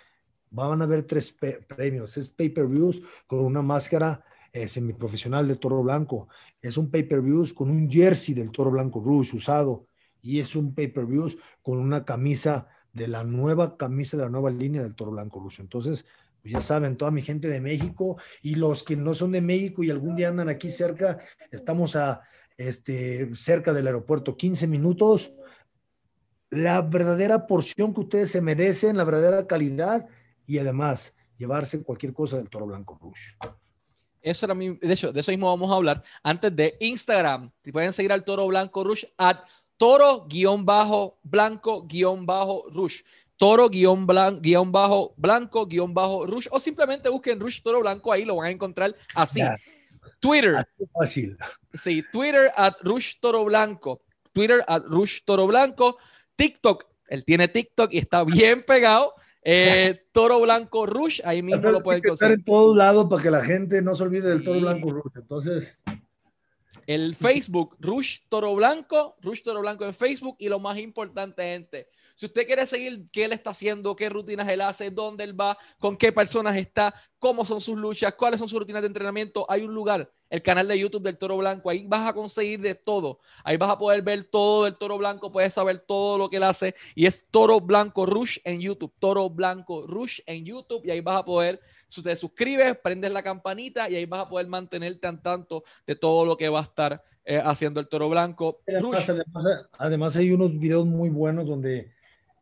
[0.51, 2.17] van a haber tres premios.
[2.17, 6.29] Es pay-per-views con una máscara eh, semiprofesional de Toro Blanco.
[6.63, 9.87] Es un pay-per-views con un jersey del Toro Blanco Rouge usado.
[10.23, 14.83] Y es un pay-per-views con una camisa de la nueva camisa de la nueva línea
[14.83, 15.61] del Toro Blanco Rouge.
[15.61, 16.07] Entonces,
[16.45, 19.83] pues ya saben, toda mi gente de México y los que no son de México
[19.83, 21.19] y algún día andan aquí cerca,
[21.51, 22.21] estamos a
[22.59, 25.33] este, cerca del aeropuerto, 15 minutos.
[26.51, 30.07] La verdadera porción que ustedes se merecen, la verdadera calidad
[30.47, 33.39] y además llevarse cualquier cosa del Toro Blanco Rouge.
[34.21, 36.03] Eso era mi, de hecho, de eso mismo vamos a hablar.
[36.23, 39.39] Antes de Instagram, si pueden seguir al Toro Blanco Rouge, at
[43.37, 44.43] toro-blanco-rouge.
[45.19, 49.41] Toro-blanco-blanco rouge o simplemente busquen Rouge Toro Blanco ahí, lo van a encontrar así.
[50.21, 50.67] Twitter.
[50.93, 51.37] fácil.
[51.75, 54.01] Sí, Twitter at Rush Toro Blanco.
[54.33, 55.99] Twitter at Rush Toro Blanco.
[56.37, 56.87] TikTok.
[57.09, 59.15] Él tiene TikTok y está bien pegado.
[59.43, 62.37] Eh, toro Blanco Rush, ahí mismo lo pueden conseguir.
[62.37, 65.13] en todos lados para que la gente no se olvide del Toro Blanco Rush.
[65.17, 65.79] Entonces.
[66.87, 70.37] El Facebook, Rush Toro Blanco, Rush Toro Blanco en Facebook.
[70.39, 74.49] Y lo más importante, gente, si usted quiere seguir qué él está haciendo, qué rutinas
[74.49, 78.49] él hace, dónde él va, con qué personas está, cómo son sus luchas, cuáles son
[78.49, 81.71] sus rutinas de entrenamiento, hay un lugar, el canal de YouTube del Toro Blanco.
[81.71, 83.21] Ahí vas a conseguir de todo.
[83.45, 86.43] Ahí vas a poder ver todo del Toro Blanco, puedes saber todo lo que él
[86.43, 86.75] hace.
[86.97, 88.93] Y es Toro Blanco Rush en YouTube.
[88.99, 90.83] Toro Blanco Rush en YouTube.
[90.85, 94.29] Y ahí vas a poder, si te suscribes, prendes la campanita y ahí vas a
[94.29, 98.09] poder mantenerte al tanto de todo lo que va a estar eh, haciendo el Toro
[98.09, 98.61] Blanco.
[99.79, 101.93] además, hay unos videos muy buenos donde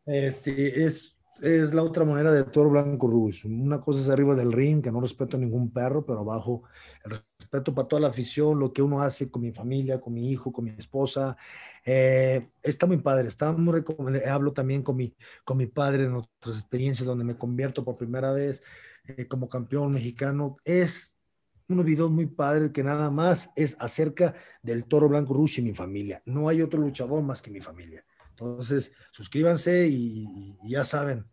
[0.07, 3.45] este, es, es la otra manera de toro blanco rush.
[3.45, 6.63] Una cosa es arriba del ring, que no respeto a ningún perro, pero abajo
[7.05, 7.19] el
[7.53, 10.51] respeto para toda la afición, lo que uno hace con mi familia, con mi hijo,
[10.51, 11.37] con mi esposa.
[11.85, 14.27] Eh, está muy padre, está muy recomendable.
[14.27, 18.31] Hablo también con mi, con mi padre en otras experiencias donde me convierto por primera
[18.31, 18.63] vez
[19.05, 20.57] eh, como campeón mexicano.
[20.65, 21.15] Es
[21.69, 25.73] unos videos muy padres que nada más es acerca del toro blanco rush y mi
[25.73, 26.21] familia.
[26.25, 28.03] No hay otro luchador más que mi familia.
[28.31, 31.25] Entonces, suscríbanse y, ya saben,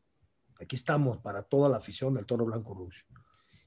[0.61, 3.04] aquí estamos para toda la afición del Toro Blanco Rouge.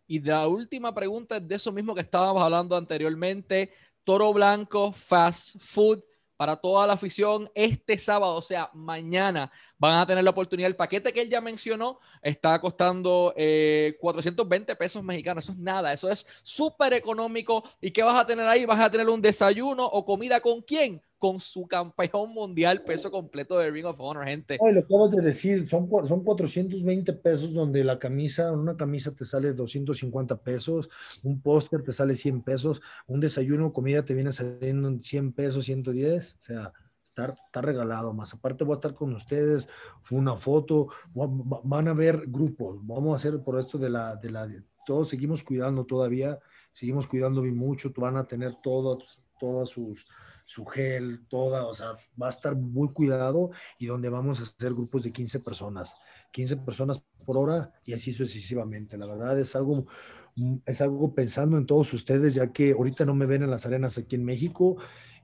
[0.08, 3.72] Y la última pregunta es de eso mismo que estábamos hablando anteriormente.
[4.04, 6.04] Toro Blanco Fast Food
[6.36, 10.68] para toda la afición este sábado, o sea, mañana van a tener la oportunidad.
[10.68, 15.46] El paquete que él ya mencionó está costando 420 eh, pesos mexicanos.
[15.46, 17.64] Eso es nada, eso es súper económico.
[17.80, 18.66] ¿Y qué vas a tener ahí?
[18.66, 21.02] Vas a tener un desayuno o comida con quién?
[21.24, 24.58] Con su campeón mundial peso completo de Ring of Honor, gente.
[24.62, 29.24] Ay, lo acabas de decir, son, son 420 pesos donde la camisa, una camisa te
[29.24, 30.90] sale 250 pesos,
[31.24, 35.64] un póster te sale 100 pesos, un desayuno, comida te viene saliendo en 100 pesos,
[35.64, 38.34] 110, o sea, está, está regalado más.
[38.34, 39.70] Aparte voy a estar con ustedes,
[40.12, 44.52] una foto, van a ver grupos, vamos a hacer por esto de la, de la,
[44.86, 46.38] todos seguimos cuidando todavía,
[46.74, 50.06] seguimos cuidando mucho, van a tener todos, todas sus
[50.46, 54.74] su gel, toda, o sea, va a estar muy cuidado y donde vamos a hacer
[54.74, 55.96] grupos de 15 personas,
[56.32, 58.98] 15 personas por hora y así sucesivamente.
[58.98, 59.88] La verdad es algo,
[60.36, 63.66] mm, es algo pensando en todos ustedes, ya que ahorita no me ven en las
[63.66, 64.78] arenas aquí en México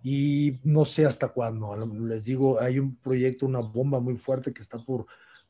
[0.03, 1.75] y no sé hasta cuándo.
[2.07, 5.05] Les digo, hay un proyecto, una bomba muy fuerte que está por,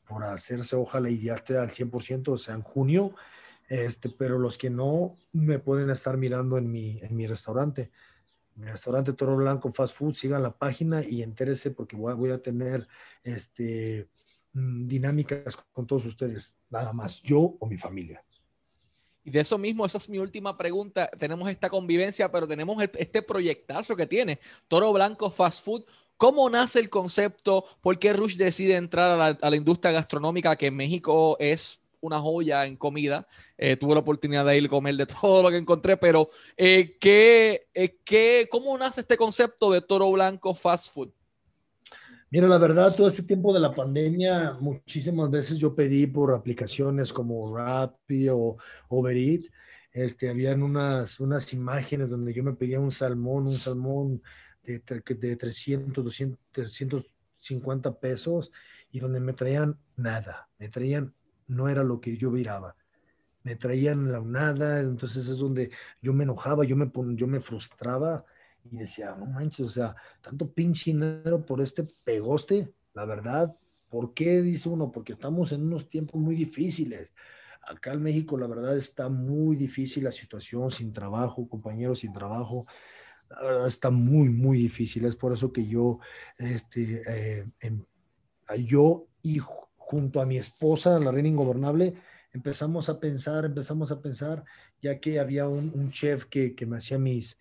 [0.06, 3.14] por hacerse, ojalá y ya esté al 100%, o sea, en junio.
[3.68, 7.92] Este, pero los que no me pueden estar mirando en mi, en mi restaurante
[8.56, 12.86] restaurante Toro Blanco Fast Food, sigan la página y entérese porque voy a, tener
[13.22, 14.08] este,
[14.52, 18.24] mm, dinámicas con todos ustedes, nada más, yo o mi familia.
[19.22, 21.06] Y de eso mismo, esa es mi última pregunta.
[21.18, 25.84] Tenemos esta convivencia, pero tenemos este proyectazo que tiene Toro Blanco Fast Food.
[26.16, 27.64] ¿Cómo nace el concepto?
[27.80, 32.66] ¿Por qué Rush decide entrar a la industria gastronómica que en México es una joya
[32.66, 33.26] en comida.
[33.56, 36.96] Eh, tuve la oportunidad de ir a comer de todo lo que encontré, pero eh,
[37.00, 41.10] ¿qué, eh, ¿qué, ¿cómo nace este concepto de toro blanco fast food?
[42.32, 47.12] Mira, la verdad, todo ese tiempo de la pandemia, muchísimas veces yo pedí por aplicaciones
[47.12, 48.56] como Rappi o
[48.88, 49.50] Uber Eats,
[49.92, 54.22] este, habían unas, unas imágenes donde yo me pedía un salmón, un salmón
[54.62, 58.52] de, de 300, 200, 350 pesos
[58.92, 61.12] y donde me traían nada, me traían
[61.50, 62.76] no era lo que yo miraba.
[63.42, 68.24] Me traían la nada, entonces es donde yo me enojaba, yo me, yo me frustraba
[68.70, 73.56] y decía, no manches, o sea, tanto pinche dinero por este pegoste, la verdad,
[73.88, 74.92] ¿por qué dice uno?
[74.92, 77.12] Porque estamos en unos tiempos muy difíciles.
[77.62, 82.66] Acá en México, la verdad, está muy difícil la situación, sin trabajo, compañeros sin trabajo.
[83.30, 85.04] la verdad está muy, muy difícil.
[85.04, 86.00] Es por eso que yo,
[86.38, 87.84] este, eh, em,
[88.66, 89.40] yo y
[89.90, 91.94] junto a mi esposa, la reina ingobernable,
[92.32, 94.44] empezamos a pensar, empezamos a pensar,
[94.80, 97.36] ya que había un, chef que, que, me hacía mis,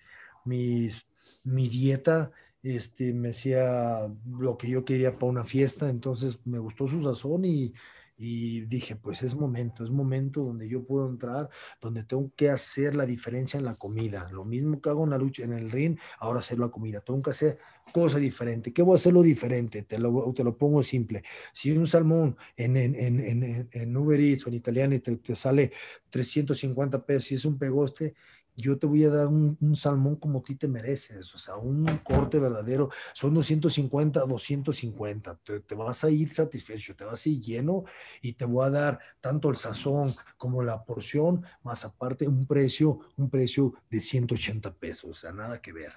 [0.46, 1.06] mis,
[1.44, 2.32] mi dieta,
[2.64, 7.46] este, me hacía lo que yo quería para una fiesta, entonces me gustó su sazón
[7.46, 7.72] y,
[8.18, 12.96] y dije, pues es momento, es momento donde yo puedo entrar, donde tengo que hacer
[12.96, 14.28] la diferencia en la comida.
[14.32, 17.00] Lo mismo que hago en lucha, en el ring, ahora hacer la comida.
[17.00, 17.60] Tengo que hacer
[17.92, 18.74] cosas diferentes.
[18.74, 19.84] ¿Qué voy a hacerlo diferente?
[19.84, 21.24] Te lo, te lo pongo simple.
[21.54, 25.72] Si un salmón en, en, en, en Uber Eats o en italiano te, te sale
[26.10, 28.16] 350 pesos y es un pegoste,
[28.60, 31.86] yo te voy a dar un, salmón como a ti te mereces, o sea, un
[32.04, 37.42] corte verdadero, son 250, 250, te, te, vas a ir satisfecho, te vas a ir
[37.42, 37.86] lleno
[38.22, 43.00] y te voy a dar tanto el sazón como la porción, más aparte un precio,
[43.18, 45.94] un precio de 180 pesos, o sea, nada que ver,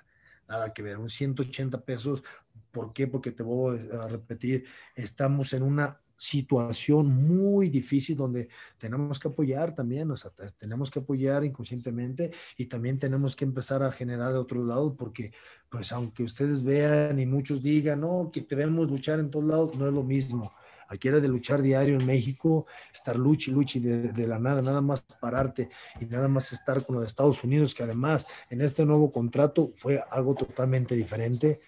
[0.48, 2.22] nada que ver, un 180 pesos,
[2.70, 3.06] ¿por qué?
[3.06, 9.74] Porque te voy a repetir, estamos en una situación muy difícil donde tenemos que apoyar
[9.74, 14.38] también, o sea, tenemos que apoyar inconscientemente y también tenemos que empezar a generar de
[14.38, 15.32] otro lado porque
[15.68, 19.88] pues aunque ustedes vean y muchos digan, no, que debemos luchar en todos lados, no
[19.88, 20.52] es lo mismo.
[20.92, 24.80] Aquí era de luchar diario en México, estar luchi, luchi de, de, la nada, nada
[24.80, 29.10] más pararte y nada más estar con los Estados Unidos, que además en este nuevo
[29.10, 31.60] contrato fue algo totalmente diferente,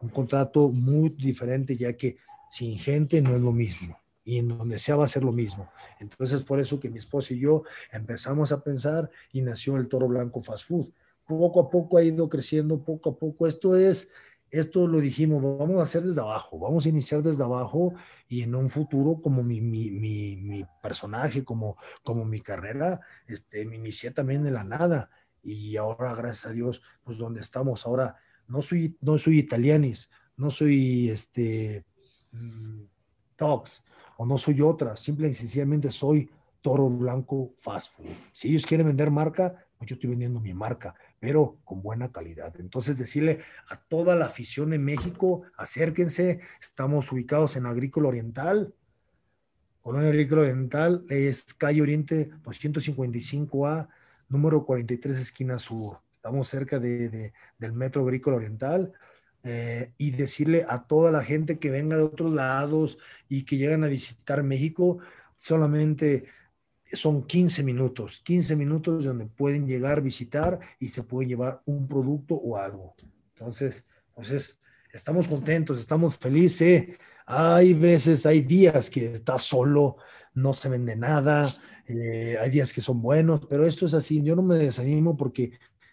[0.00, 2.16] un contrato muy diferente, ya que
[2.48, 5.70] sin gente no es lo mismo y en donde sea va a ser lo mismo.
[5.98, 10.08] Entonces, por eso que mi esposo y yo empezamos a pensar y nació el Toro
[10.08, 10.92] Blanco Fast Food.
[11.26, 13.46] Poco a poco ha ido creciendo, poco a poco.
[13.46, 14.08] Esto es,
[14.52, 17.94] esto lo dijimos, vamos a hacer desde abajo, vamos a iniciar desde abajo
[18.28, 23.64] y en un futuro como mi, mi, mi, mi personaje, como, como mi carrera, este,
[23.64, 25.08] me inicié también de la nada.
[25.42, 30.50] Y ahora, gracias a Dios, pues donde estamos ahora, no soy, no soy italianis, no
[30.50, 31.86] soy este,
[32.32, 32.82] mm,
[33.36, 33.82] Talks,
[34.18, 38.06] o no soy otra, simple y sencillamente soy Toro Blanco Fast Food.
[38.32, 42.52] Si ellos quieren vender marca, pues yo estoy vendiendo mi marca, pero con buena calidad.
[42.58, 48.74] Entonces decirle a toda la afición en México, acérquense, estamos ubicados en Agrícola Oriental.
[49.82, 53.86] Colonia Agrícola Oriental es calle Oriente 255A,
[54.30, 55.98] número 43, esquina sur.
[56.12, 58.92] Estamos cerca de, del Metro Agrícola Oriental.
[59.44, 63.84] Eh, y decirle a toda la gente que venga de otros lados y que llegan
[63.84, 64.98] a visitar México,
[65.36, 66.24] solamente
[66.92, 72.34] son 15 minutos, 15 minutos donde pueden llegar, visitar y se pueden llevar un producto
[72.34, 72.94] o algo.
[73.34, 74.58] Entonces, pues
[74.92, 76.96] estamos contentos, estamos felices.
[77.26, 79.96] Hay veces, hay días que está solo,
[80.34, 81.54] no se vende nada,
[81.86, 84.22] eh, hay días que son buenos, pero esto es así.
[84.22, 85.52] Yo no me desanimo porque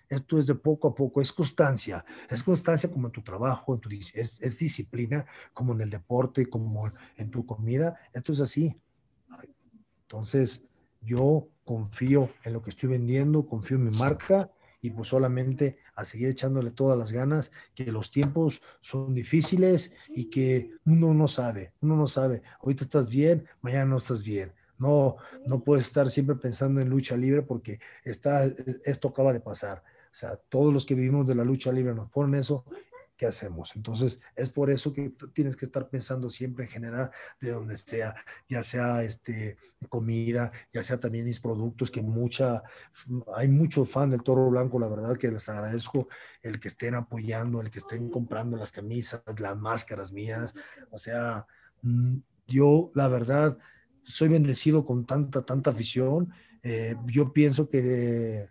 [0.10, 3.80] esto es de poco a poco, es constancia, es constancia como en tu trabajo, en
[3.80, 8.76] tu, es, es disciplina, como en el deporte, como en tu comida, esto es así.
[10.02, 10.64] Entonces,
[11.02, 16.06] yo confío en lo que estoy vendiendo, confío en mi marca y pues solamente a
[16.06, 21.74] seguir echándole todas las ganas, que los tiempos son difíciles y que uno no sabe,
[21.82, 24.54] uno no sabe, ahorita estás bien, mañana no estás bien.
[24.78, 28.46] No, no puedes estar siempre pensando en lucha libre porque está,
[28.86, 29.84] esto acaba de pasar.
[30.10, 32.64] O sea, todos los que vivimos de la lucha libre nos ponen eso,
[33.20, 33.76] ¿qué hacemos?
[33.76, 38.16] Entonces, es por eso que tienes que estar pensando siempre en general de donde sea,
[38.48, 39.58] ya sea este,
[39.90, 42.64] comida, ya sea también mis productos, que mucha,
[43.36, 46.08] hay mucho fan del Toro Blanco, la verdad que les agradezco
[46.42, 50.54] el que estén apoyando, el que estén comprando las camisas, las máscaras mías,
[50.90, 51.46] o sea,
[51.82, 53.58] mm, yo la verdad
[54.02, 56.32] soy bendecido con tanta, tanta afición.
[56.64, 58.48] Eh, yo pienso que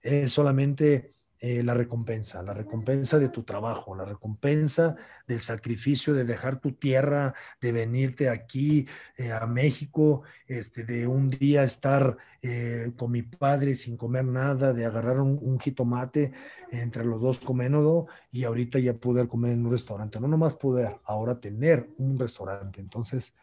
[0.00, 1.13] es solamente
[1.46, 6.72] eh, la recompensa, la recompensa de tu trabajo, la recompensa del sacrificio de dejar tu
[6.72, 13.20] tierra, de venirte aquí eh, a México, este, de un día estar eh, con mi
[13.20, 16.32] padre sin comer nada, de agarrar un, jitomate
[16.70, 20.18] entre los dos coménodo y ahorita ya poder comer en un restaurante.
[20.20, 22.80] No nomás poder, ahora tener un restaurante.
[22.80, 23.34] Entonces,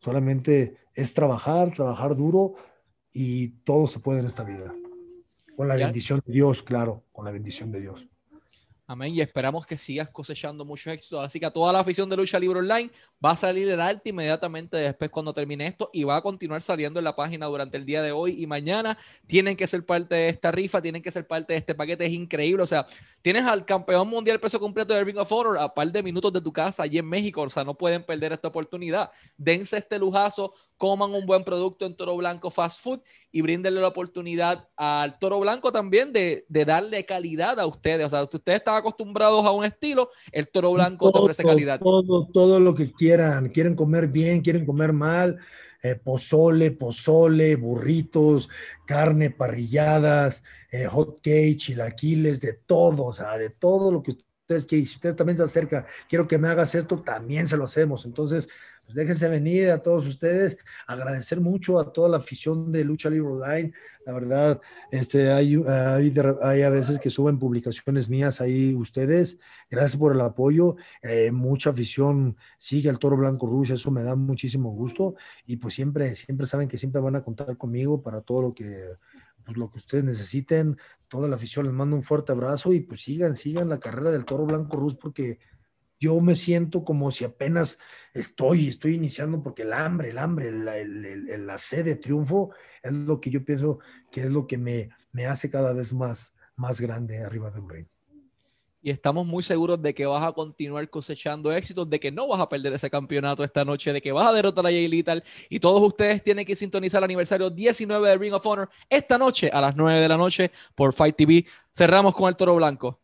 [0.00, 2.56] solamente es trabajar, trabajar duro
[3.10, 4.70] y todo se puede en esta vida.
[5.58, 8.06] Con la bendición de Dios, claro, con la bendición de Dios.
[8.86, 9.12] Amén.
[9.12, 11.20] Y esperamos que sigas cosechando mucho éxito.
[11.20, 12.88] Así que a toda la afición de Lucha Libre Online
[13.22, 17.00] va a salir el arte inmediatamente después cuando termine esto y va a continuar saliendo
[17.00, 18.96] en la página durante el día de hoy y mañana.
[19.26, 22.06] Tienen que ser parte de esta rifa, tienen que ser parte de este paquete.
[22.06, 22.62] Es increíble.
[22.62, 22.86] O sea,
[23.28, 26.40] tienes al campeón mundial peso completo de Ring of Honor a par de minutos de
[26.40, 29.10] tu casa allí en México, o sea, no pueden perder esta oportunidad.
[29.36, 33.00] Dense este lujazo, coman un buen producto en Toro Blanco Fast Food
[33.30, 38.06] y bríndenle la oportunidad al Toro Blanco también de, darle calidad a ustedes.
[38.06, 41.78] O sea, ustedes están acostumbrados a un estilo, el Toro Blanco te ofrece calidad.
[41.80, 45.38] Todo, todo lo que quieran, quieren comer bien, quieren comer mal
[45.82, 48.48] eh, pozole, pozole, burritos,
[48.86, 54.16] carne, parrilladas, eh, hot cake, chilaquiles, de todo, o sea, de todo lo que
[54.48, 54.86] ustedes quieren.
[54.86, 58.06] Si ustedes también se acercan, quiero que me hagas esto, también se lo hacemos.
[58.06, 58.48] Entonces,
[58.86, 63.28] pues déjense venir a todos ustedes, agradecer mucho a toda la afición de Lucha Libre
[63.28, 63.72] Online.
[64.06, 69.38] La verdad, este, hay, hay, a veces que suben publicaciones mías ahí ustedes.
[69.70, 70.76] Gracias por el apoyo.
[71.02, 75.16] Eh, mucha afición sigue al Toro Blanco Rush, eso me da muchísimo gusto.
[75.44, 78.96] Y pues siempre, siempre saben que siempre van a contar conmigo para todo lo que,
[79.48, 80.76] pues, lo que ustedes necesiten.
[81.08, 84.26] Toda la afición les mando un fuerte abrazo y pues sigan, sigan la carrera del
[84.26, 85.38] Toro Blanco Rush porque
[85.98, 87.78] yo me siento como si apenas
[88.12, 92.50] estoy, estoy iniciando porque el hambre, el hambre, la, sed de triunfo
[92.82, 93.78] es lo que yo pienso
[94.12, 97.86] que es lo que me, me hace cada vez más, más grande arriba del ring.
[98.80, 102.40] Y estamos muy seguros de que vas a continuar cosechando éxitos, de que no vas
[102.40, 105.22] a perder ese campeonato esta noche, de que vas a derrotar a Jay Little.
[105.48, 109.50] Y todos ustedes tienen que sintonizar el aniversario 19 de Ring of Honor esta noche
[109.52, 111.44] a las 9 de la noche por Fight TV.
[111.72, 113.00] Cerramos con el toro blanco.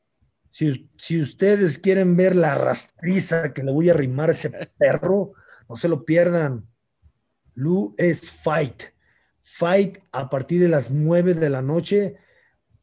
[0.54, 5.32] Si, ustedes quieren ver la rastriza que le voy a arrimar a ese perro,
[5.68, 6.68] no se lo pierdan.
[7.54, 8.84] Lu es Fight.
[9.42, 12.18] Fight a partir de las 9 de la noche.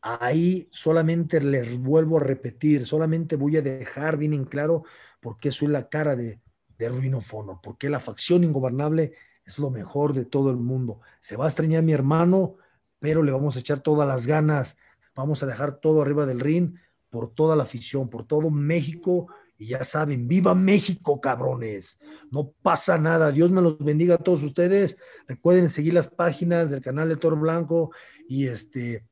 [0.02, 4.84] Ahí solamente les vuelvo a repetir, solamente voy a dejar bien en claro
[5.20, 6.39] por qué soy la cara de,
[6.78, 9.14] de Ruinofono, porque la facción ingobernable
[9.45, 11.02] es lo mejor de todo el mundo.
[11.20, 12.56] Se va a extrañar mi hermano,
[12.99, 14.78] pero le vamos a echar todas las ganas.
[15.16, 16.76] Vamos a dejar todo arriba del ring
[17.10, 19.28] por toda la afición, por todo México.
[19.58, 21.99] Y ya saben, viva México, cabrones.
[22.32, 23.32] No pasa nada.
[23.32, 24.97] Dios me los bendiga a todos ustedes.
[25.28, 27.91] Recuerden seguir las páginas del canal de Toro Blanco.
[28.28, 29.06] Y este,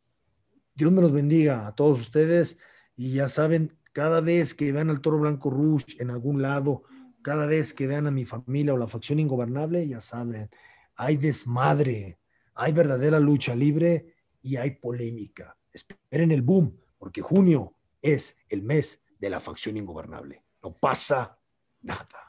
[0.80, 2.57] Dios me los bendiga a todos ustedes.
[2.95, 6.84] Y ya saben, cada vez que vean al Toro Blanco Rush en algún lado,
[7.21, 10.49] cada vez que vean a mi familia o la facción ingobernable, ya saben,
[10.95, 12.17] hay desmadre,
[12.55, 15.57] hay verdadera lucha libre y hay polémica.
[15.73, 20.45] Esperen el boom, porque junio es el mes de la facción ingobernable.
[20.63, 21.38] No pasa
[21.82, 22.28] nada.